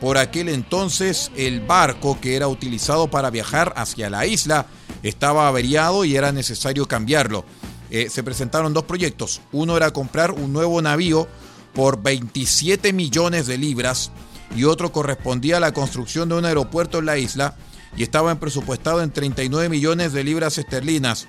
Por 0.00 0.16
aquel 0.16 0.48
entonces 0.48 1.30
el 1.36 1.60
barco 1.60 2.18
que 2.20 2.36
era 2.36 2.48
utilizado 2.48 3.10
para 3.10 3.30
viajar 3.30 3.72
hacia 3.76 4.08
la 4.08 4.26
isla 4.26 4.66
estaba 5.02 5.48
averiado 5.48 6.04
y 6.04 6.16
era 6.16 6.32
necesario 6.32 6.86
cambiarlo. 6.86 7.44
Eh, 7.90 8.08
se 8.08 8.22
presentaron 8.22 8.72
dos 8.72 8.84
proyectos. 8.84 9.40
Uno 9.52 9.76
era 9.76 9.92
comprar 9.92 10.30
un 10.32 10.52
nuevo 10.52 10.80
navío 10.80 11.28
por 11.74 12.02
27 12.02 12.92
millones 12.92 13.46
de 13.46 13.58
libras 13.58 14.10
y 14.56 14.64
otro 14.64 14.92
correspondía 14.92 15.58
a 15.58 15.60
la 15.60 15.72
construcción 15.72 16.28
de 16.28 16.36
un 16.36 16.44
aeropuerto 16.44 16.98
en 16.98 17.06
la 17.06 17.18
isla 17.18 17.56
y 17.96 18.02
estaba 18.02 18.34
presupuestado 18.36 19.02
en 19.02 19.10
39 19.10 19.68
millones 19.68 20.12
de 20.12 20.24
libras 20.24 20.58
esterlinas. 20.58 21.28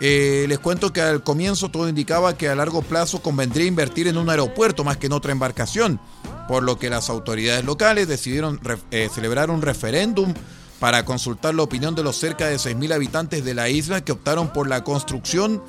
Eh, 0.00 0.46
les 0.48 0.58
cuento 0.58 0.92
que 0.92 1.00
al 1.00 1.22
comienzo 1.22 1.70
todo 1.70 1.88
indicaba 1.88 2.36
que 2.36 2.48
a 2.48 2.54
largo 2.54 2.82
plazo 2.82 3.22
convendría 3.22 3.66
invertir 3.66 4.08
en 4.08 4.16
un 4.16 4.28
aeropuerto 4.28 4.84
más 4.84 4.96
que 4.96 5.06
en 5.06 5.12
otra 5.12 5.32
embarcación, 5.32 6.00
por 6.48 6.62
lo 6.62 6.78
que 6.78 6.90
las 6.90 7.08
autoridades 7.10 7.64
locales 7.64 8.08
decidieron 8.08 8.60
eh, 8.90 9.08
celebrar 9.12 9.50
un 9.50 9.62
referéndum 9.62 10.34
para 10.80 11.04
consultar 11.04 11.54
la 11.54 11.62
opinión 11.62 11.94
de 11.94 12.02
los 12.02 12.16
cerca 12.16 12.48
de 12.48 12.56
6.000 12.56 12.92
habitantes 12.92 13.44
de 13.44 13.54
la 13.54 13.68
isla 13.68 14.04
que 14.04 14.12
optaron 14.12 14.52
por 14.52 14.68
la 14.68 14.84
construcción 14.84 15.62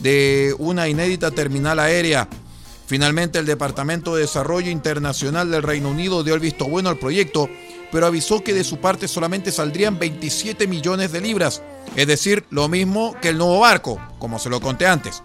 de 0.00 0.54
una 0.58 0.88
inédita 0.88 1.30
terminal 1.30 1.78
aérea. 1.78 2.28
Finalmente 2.86 3.38
el 3.38 3.46
Departamento 3.46 4.14
de 4.14 4.22
Desarrollo 4.22 4.70
Internacional 4.70 5.50
del 5.50 5.62
Reino 5.62 5.90
Unido 5.90 6.24
dio 6.24 6.34
el 6.34 6.40
visto 6.40 6.66
bueno 6.66 6.88
al 6.88 6.98
proyecto, 6.98 7.48
pero 7.90 8.06
avisó 8.06 8.42
que 8.42 8.54
de 8.54 8.64
su 8.64 8.78
parte 8.78 9.08
solamente 9.08 9.52
saldrían 9.52 9.98
27 9.98 10.66
millones 10.66 11.12
de 11.12 11.20
libras 11.20 11.62
es 11.96 12.06
decir, 12.06 12.44
lo 12.50 12.68
mismo 12.68 13.16
que 13.20 13.30
el 13.30 13.38
nuevo 13.38 13.60
barco, 13.60 14.00
como 14.18 14.38
se 14.38 14.50
lo 14.50 14.60
conté 14.60 14.86
antes. 14.86 15.22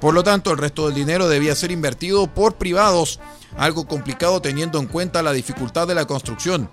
Por 0.00 0.14
lo 0.14 0.24
tanto, 0.24 0.50
el 0.50 0.58
resto 0.58 0.86
del 0.86 0.94
dinero 0.94 1.28
debía 1.28 1.54
ser 1.54 1.70
invertido 1.70 2.26
por 2.26 2.56
privados, 2.56 3.20
algo 3.56 3.86
complicado 3.86 4.42
teniendo 4.42 4.78
en 4.78 4.86
cuenta 4.86 5.22
la 5.22 5.32
dificultad 5.32 5.86
de 5.86 5.94
la 5.94 6.06
construcción. 6.06 6.68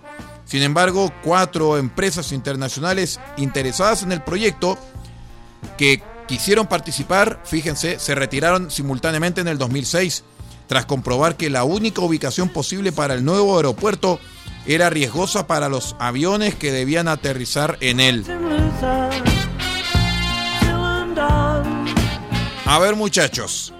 Sin 0.45 0.63
embargo, 0.63 1.13
cuatro 1.23 1.77
empresas 1.77 2.31
internacionales 2.31 3.19
interesadas 3.37 4.01
en 4.01 4.11
el 4.11 4.23
proyecto 4.23 4.79
que 5.77 6.01
quisieron 6.27 6.67
participar, 6.67 7.41
fíjense, 7.45 7.99
se 7.99 8.15
retiraron 8.15 8.71
simultáneamente 8.71 9.41
en 9.41 9.47
el 9.47 9.59
2006, 9.59 10.23
tras 10.65 10.85
comprobar 10.85 11.37
que 11.37 11.49
la 11.49 11.63
única 11.63 12.01
ubicación 12.01 12.49
posible 12.49 12.91
para 12.91 13.13
el 13.13 13.23
nuevo 13.23 13.57
aeropuerto 13.57 14.19
era 14.69 14.91
riesgosa 14.91 15.47
para 15.47 15.67
los 15.67 15.95
aviones 15.97 16.53
que 16.53 16.71
debían 16.71 17.07
aterrizar 17.07 17.77
en 17.81 17.99
él. 17.99 18.23
A 22.65 22.77
ver 22.77 22.95
muchachos, 22.95 23.73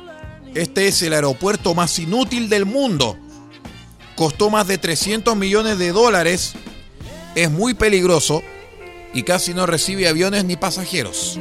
este 0.55 0.87
es 0.87 1.03
el 1.03 1.13
aeropuerto 1.13 1.75
más 1.75 1.99
inútil 1.99 2.49
del 2.49 2.65
mundo. 2.65 3.19
Costó 4.15 4.49
más 4.49 4.67
de 4.67 4.79
300 4.79 5.35
millones 5.35 5.77
de 5.77 5.91
dólares, 5.91 6.53
es 7.35 7.51
muy 7.51 7.75
peligroso 7.75 8.41
y 9.13 9.21
casi 9.21 9.53
no 9.53 9.67
recibe 9.67 10.07
aviones 10.07 10.43
ni 10.43 10.57
pasajeros. 10.57 11.39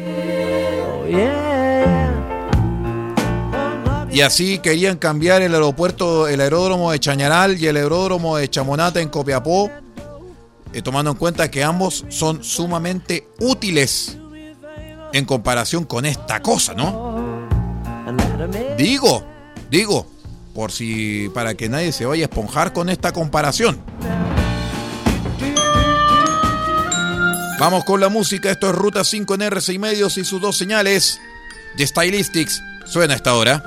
Y 4.18 4.20
así 4.22 4.58
querían 4.58 4.96
cambiar 4.96 5.42
el 5.42 5.54
aeropuerto, 5.54 6.26
el 6.26 6.40
aeródromo 6.40 6.90
de 6.90 6.98
Chañaral 6.98 7.56
y 7.56 7.68
el 7.68 7.76
aeródromo 7.76 8.36
de 8.36 8.50
Chamonata 8.50 9.00
en 9.00 9.10
Copiapó, 9.10 9.70
eh, 10.72 10.82
tomando 10.82 11.12
en 11.12 11.16
cuenta 11.16 11.48
que 11.52 11.62
ambos 11.62 12.04
son 12.08 12.42
sumamente 12.42 13.28
útiles 13.38 14.18
en 15.12 15.24
comparación 15.24 15.84
con 15.84 16.04
esta 16.04 16.42
cosa, 16.42 16.74
¿no? 16.74 17.46
Digo, 18.76 19.24
digo, 19.70 20.04
por 20.52 20.72
si 20.72 21.28
para 21.32 21.54
que 21.54 21.68
nadie 21.68 21.92
se 21.92 22.04
vaya 22.04 22.24
a 22.24 22.28
esponjar 22.28 22.72
con 22.72 22.88
esta 22.88 23.12
comparación. 23.12 23.80
Vamos 27.60 27.84
con 27.84 28.00
la 28.00 28.08
música, 28.08 28.50
esto 28.50 28.68
es 28.68 28.74
Ruta 28.74 29.04
5 29.04 29.32
en 29.36 29.40
R6 29.42 29.78
medios 29.78 30.18
y 30.18 30.24
sus 30.24 30.40
dos 30.40 30.58
señales 30.58 31.20
de 31.76 31.86
Stylistics. 31.86 32.60
Suena 32.84 33.14
esta 33.14 33.34
hora. 33.34 33.62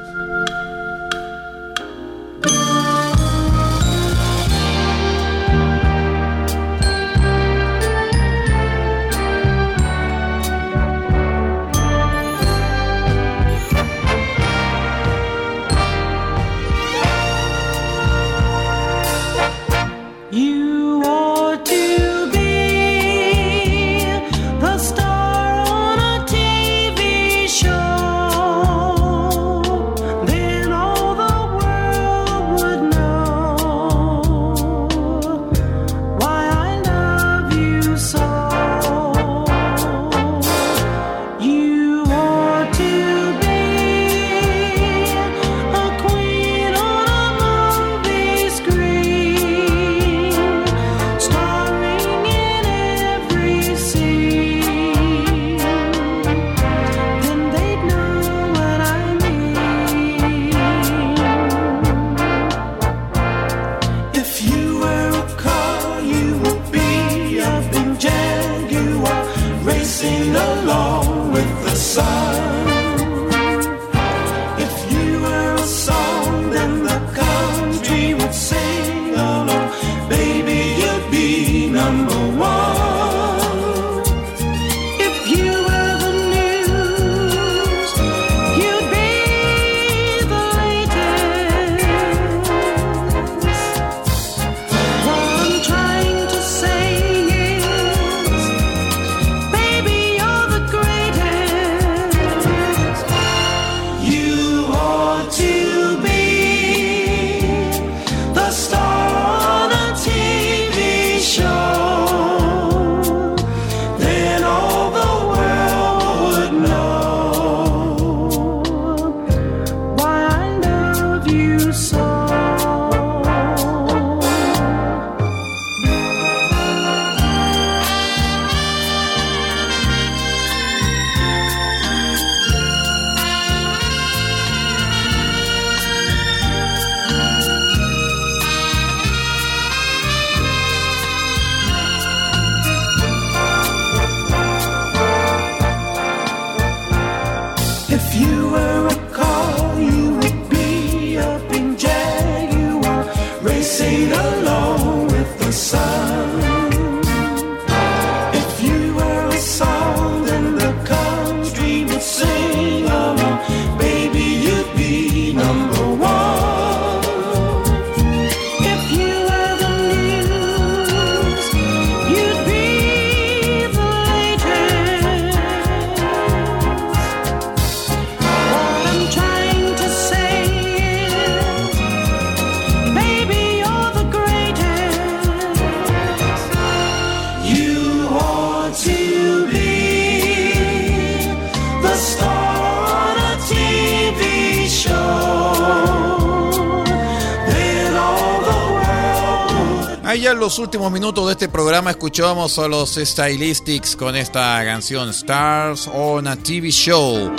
Los 200.52 200.60
últimos 200.60 200.92
minutos 200.92 201.28
de 201.28 201.32
este 201.32 201.48
programa 201.48 201.92
escuchábamos 201.92 202.60
a 202.60 202.68
los 202.68 202.96
Stylistics 202.96 203.96
con 203.96 204.18
esta 204.18 204.62
canción 204.66 205.08
Stars 205.12 205.88
on 205.88 206.28
a 206.28 206.36
TV 206.36 206.72
Show. 206.72 207.32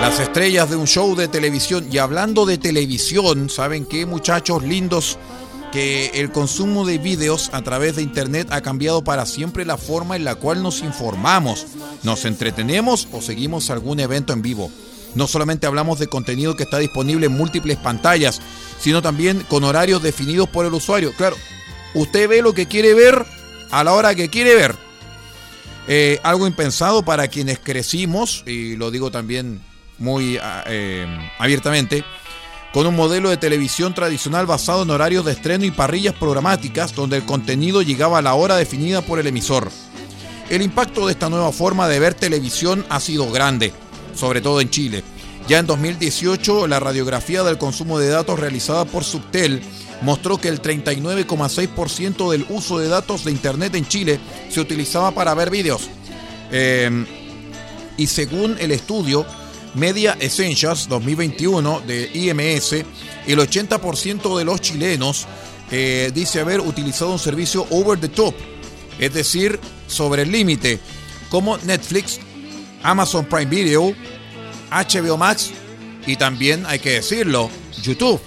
Las 0.00 0.20
estrellas 0.20 0.70
de 0.70 0.76
un 0.76 0.86
show 0.86 1.16
de 1.16 1.26
televisión. 1.26 1.88
Y 1.90 1.98
hablando 1.98 2.46
de 2.46 2.58
televisión, 2.58 3.50
¿saben 3.50 3.86
qué 3.86 4.06
muchachos 4.06 4.62
lindos? 4.62 5.18
Que 5.72 6.12
el 6.14 6.30
consumo 6.30 6.86
de 6.86 6.98
videos 6.98 7.50
a 7.52 7.62
través 7.62 7.96
de 7.96 8.02
Internet 8.02 8.52
ha 8.52 8.60
cambiado 8.60 9.02
para 9.02 9.26
siempre 9.26 9.64
la 9.64 9.76
forma 9.76 10.14
en 10.14 10.22
la 10.22 10.36
cual 10.36 10.62
nos 10.62 10.80
informamos, 10.80 11.66
nos 12.04 12.24
entretenemos 12.24 13.08
o 13.10 13.20
seguimos 13.20 13.70
algún 13.70 13.98
evento 13.98 14.32
en 14.32 14.42
vivo. 14.42 14.70
No 15.16 15.26
solamente 15.26 15.66
hablamos 15.66 15.98
de 15.98 16.06
contenido 16.06 16.54
que 16.54 16.62
está 16.62 16.78
disponible 16.78 17.26
en 17.26 17.36
múltiples 17.36 17.78
pantallas, 17.78 18.40
sino 18.78 19.02
también 19.02 19.44
con 19.48 19.64
horarios 19.64 20.04
definidos 20.04 20.48
por 20.48 20.66
el 20.66 20.74
usuario. 20.74 21.12
Claro, 21.16 21.36
usted 21.94 22.28
ve 22.28 22.42
lo 22.42 22.52
que 22.52 22.66
quiere 22.66 22.94
ver 22.94 23.24
a 23.70 23.84
la 23.84 23.92
hora 23.92 24.14
que 24.14 24.28
quiere 24.28 24.54
ver. 24.54 24.74
Eh, 25.86 26.18
algo 26.22 26.46
impensado 26.46 27.04
para 27.04 27.28
quienes 27.28 27.58
crecimos, 27.58 28.42
y 28.46 28.76
lo 28.76 28.90
digo 28.90 29.10
también 29.10 29.60
muy 29.98 30.38
ah, 30.38 30.64
eh, 30.66 31.06
abiertamente, 31.38 32.04
con 32.72 32.86
un 32.86 32.96
modelo 32.96 33.30
de 33.30 33.36
televisión 33.36 33.94
tradicional 33.94 34.46
basado 34.46 34.82
en 34.82 34.90
horarios 34.90 35.24
de 35.24 35.32
estreno 35.32 35.64
y 35.64 35.70
parrillas 35.70 36.14
programáticas 36.14 36.94
donde 36.94 37.16
el 37.16 37.24
contenido 37.24 37.82
llegaba 37.82 38.18
a 38.18 38.22
la 38.22 38.34
hora 38.34 38.56
definida 38.56 39.02
por 39.02 39.18
el 39.18 39.26
emisor. 39.26 39.70
El 40.50 40.62
impacto 40.62 41.06
de 41.06 41.12
esta 41.12 41.28
nueva 41.28 41.52
forma 41.52 41.88
de 41.88 42.00
ver 42.00 42.14
televisión 42.14 42.84
ha 42.88 43.00
sido 43.00 43.30
grande, 43.30 43.72
sobre 44.14 44.40
todo 44.40 44.60
en 44.60 44.70
Chile. 44.70 45.04
Ya 45.46 45.58
en 45.58 45.66
2018, 45.66 46.66
la 46.66 46.80
radiografía 46.80 47.42
del 47.44 47.58
consumo 47.58 47.98
de 47.98 48.08
datos 48.08 48.40
realizada 48.40 48.84
por 48.86 49.04
Subtel 49.04 49.62
mostró 50.02 50.38
que 50.38 50.48
el 50.48 50.60
39,6% 50.60 52.30
del 52.30 52.46
uso 52.48 52.78
de 52.78 52.88
datos 52.88 53.24
de 53.24 53.30
Internet 53.30 53.74
en 53.74 53.86
Chile 53.86 54.20
se 54.50 54.60
utilizaba 54.60 55.12
para 55.12 55.34
ver 55.34 55.50
vídeos. 55.50 55.88
Eh, 56.50 57.04
y 57.96 58.06
según 58.06 58.56
el 58.58 58.72
estudio 58.72 59.24
Media 59.74 60.16
Essentials 60.20 60.88
2021 60.88 61.80
de 61.80 62.10
IMS, 62.14 62.72
el 63.26 63.38
80% 63.38 64.38
de 64.38 64.44
los 64.44 64.60
chilenos 64.60 65.26
eh, 65.70 66.12
dice 66.14 66.40
haber 66.40 66.60
utilizado 66.60 67.12
un 67.12 67.18
servicio 67.18 67.66
over 67.70 67.98
the 67.98 68.08
top, 68.08 68.34
es 68.98 69.12
decir, 69.12 69.58
sobre 69.86 70.22
el 70.22 70.30
límite, 70.30 70.78
como 71.28 71.58
Netflix, 71.58 72.20
Amazon 72.82 73.24
Prime 73.24 73.46
Video, 73.46 73.94
HBO 74.70 75.16
Max 75.16 75.50
y 76.06 76.16
también, 76.16 76.64
hay 76.66 76.78
que 76.78 76.90
decirlo, 76.90 77.50
YouTube. 77.82 78.20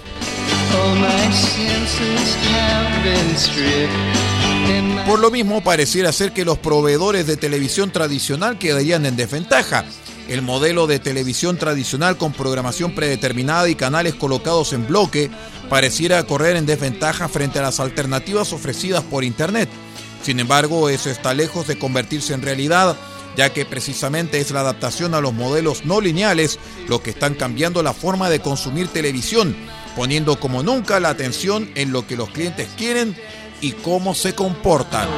Por 5.06 5.20
lo 5.20 5.30
mismo, 5.30 5.62
pareciera 5.62 6.12
ser 6.12 6.32
que 6.32 6.44
los 6.44 6.58
proveedores 6.58 7.26
de 7.26 7.36
televisión 7.36 7.90
tradicional 7.90 8.58
quedarían 8.58 9.06
en 9.06 9.16
desventaja. 9.16 9.84
El 10.28 10.42
modelo 10.42 10.86
de 10.86 10.98
televisión 10.98 11.56
tradicional 11.56 12.18
con 12.18 12.32
programación 12.32 12.94
predeterminada 12.94 13.68
y 13.68 13.74
canales 13.74 14.14
colocados 14.14 14.74
en 14.74 14.86
bloque 14.86 15.30
pareciera 15.70 16.22
correr 16.24 16.56
en 16.56 16.66
desventaja 16.66 17.28
frente 17.28 17.58
a 17.58 17.62
las 17.62 17.80
alternativas 17.80 18.52
ofrecidas 18.52 19.02
por 19.04 19.24
Internet. 19.24 19.70
Sin 20.22 20.40
embargo, 20.40 20.90
eso 20.90 21.08
está 21.08 21.32
lejos 21.32 21.66
de 21.66 21.78
convertirse 21.78 22.34
en 22.34 22.42
realidad 22.42 22.96
ya 23.38 23.52
que 23.52 23.64
precisamente 23.64 24.40
es 24.40 24.50
la 24.50 24.60
adaptación 24.60 25.14
a 25.14 25.20
los 25.20 25.32
modelos 25.32 25.84
no 25.84 26.00
lineales 26.00 26.58
lo 26.88 27.00
que 27.00 27.10
están 27.10 27.34
cambiando 27.34 27.84
la 27.84 27.92
forma 27.92 28.28
de 28.30 28.40
consumir 28.40 28.88
televisión, 28.88 29.54
poniendo 29.98 30.38
como 30.38 30.62
nunca 30.62 31.00
la 31.00 31.08
atención 31.08 31.72
en 31.74 31.90
lo 31.90 32.06
que 32.06 32.14
los 32.14 32.30
clientes 32.30 32.68
quieren 32.76 33.16
y 33.60 33.72
cómo 33.72 34.14
se 34.14 34.32
comportan. 34.32 35.08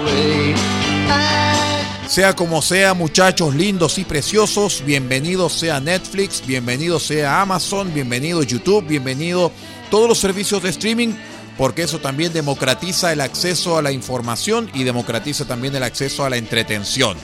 Sea 2.09 2.35
como 2.35 2.63
sea, 2.63 2.95
muchachos 2.95 3.55
lindos 3.55 3.99
y 3.99 4.05
preciosos, 4.05 4.83
bienvenido 4.87 5.51
sea 5.51 5.81
Netflix, 5.81 6.43
bienvenido 6.47 6.99
sea 6.99 7.43
Amazon, 7.43 7.93
bienvenido 7.93 8.43
YouTube, 8.43 8.87
bienvenido 8.87 9.53
todos 9.91 10.09
los 10.09 10.17
servicios 10.17 10.63
de 10.63 10.71
streaming 10.71 11.13
porque 11.59 11.83
eso 11.83 11.99
también 11.99 12.33
democratiza 12.33 13.13
el 13.13 13.21
acceso 13.21 13.77
a 13.77 13.83
la 13.83 13.93
información 13.93 14.71
y 14.73 14.85
democratiza 14.85 15.45
también 15.45 15.77
el 15.77 15.83
acceso 15.83 16.25
a 16.25 16.31
la 16.31 16.39
entretención. 16.39 17.19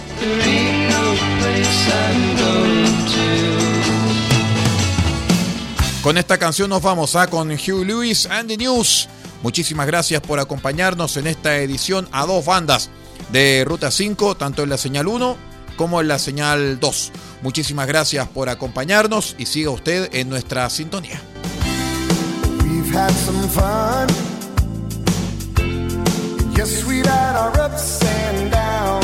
Con 6.07 6.19
esta 6.19 6.39
canción 6.39 6.71
nos 6.71 6.83
vamos 6.83 7.17
a 7.17 7.23
¿ah? 7.23 7.27
con 7.27 7.51
Hugh 7.51 7.85
Lewis 7.85 8.27
and 8.27 8.49
the 8.49 8.57
News. 8.57 9.09
Muchísimas 9.43 9.89
gracias 9.89 10.21
por 10.21 10.39
acompañarnos 10.39 11.17
en 11.17 11.27
esta 11.27 11.57
edición 11.57 12.09
a 12.13 12.27
dos 12.27 12.45
bandas 12.45 12.91
de 13.33 13.65
Ruta 13.67 13.91
5, 13.91 14.37
tanto 14.37 14.63
en 14.63 14.69
la 14.69 14.79
señal 14.79 15.09
1 15.09 15.37
como 15.75 16.01
en 16.01 16.07
la 16.07 16.21
señal 16.21 16.79
2. 16.79 17.13
Muchísimas 17.43 17.89
gracias 17.89 18.29
por 18.29 18.49
acompañarnos 18.49 19.35
y 19.37 19.47
siga 19.47 19.71
usted 19.71 20.15
en 20.15 20.29
nuestra 20.29 20.71
sintonía. 20.71 21.21
Yes, 26.55 26.85
and 28.05 28.53
down. 28.53 29.01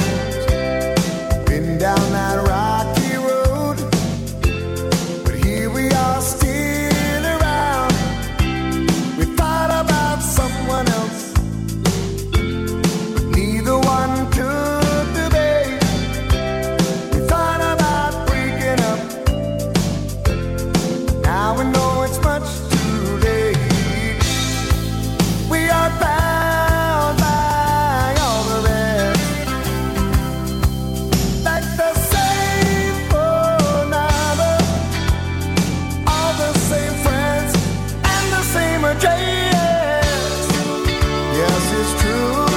this 41.63 41.95
is 41.95 42.03
true. 42.03 42.52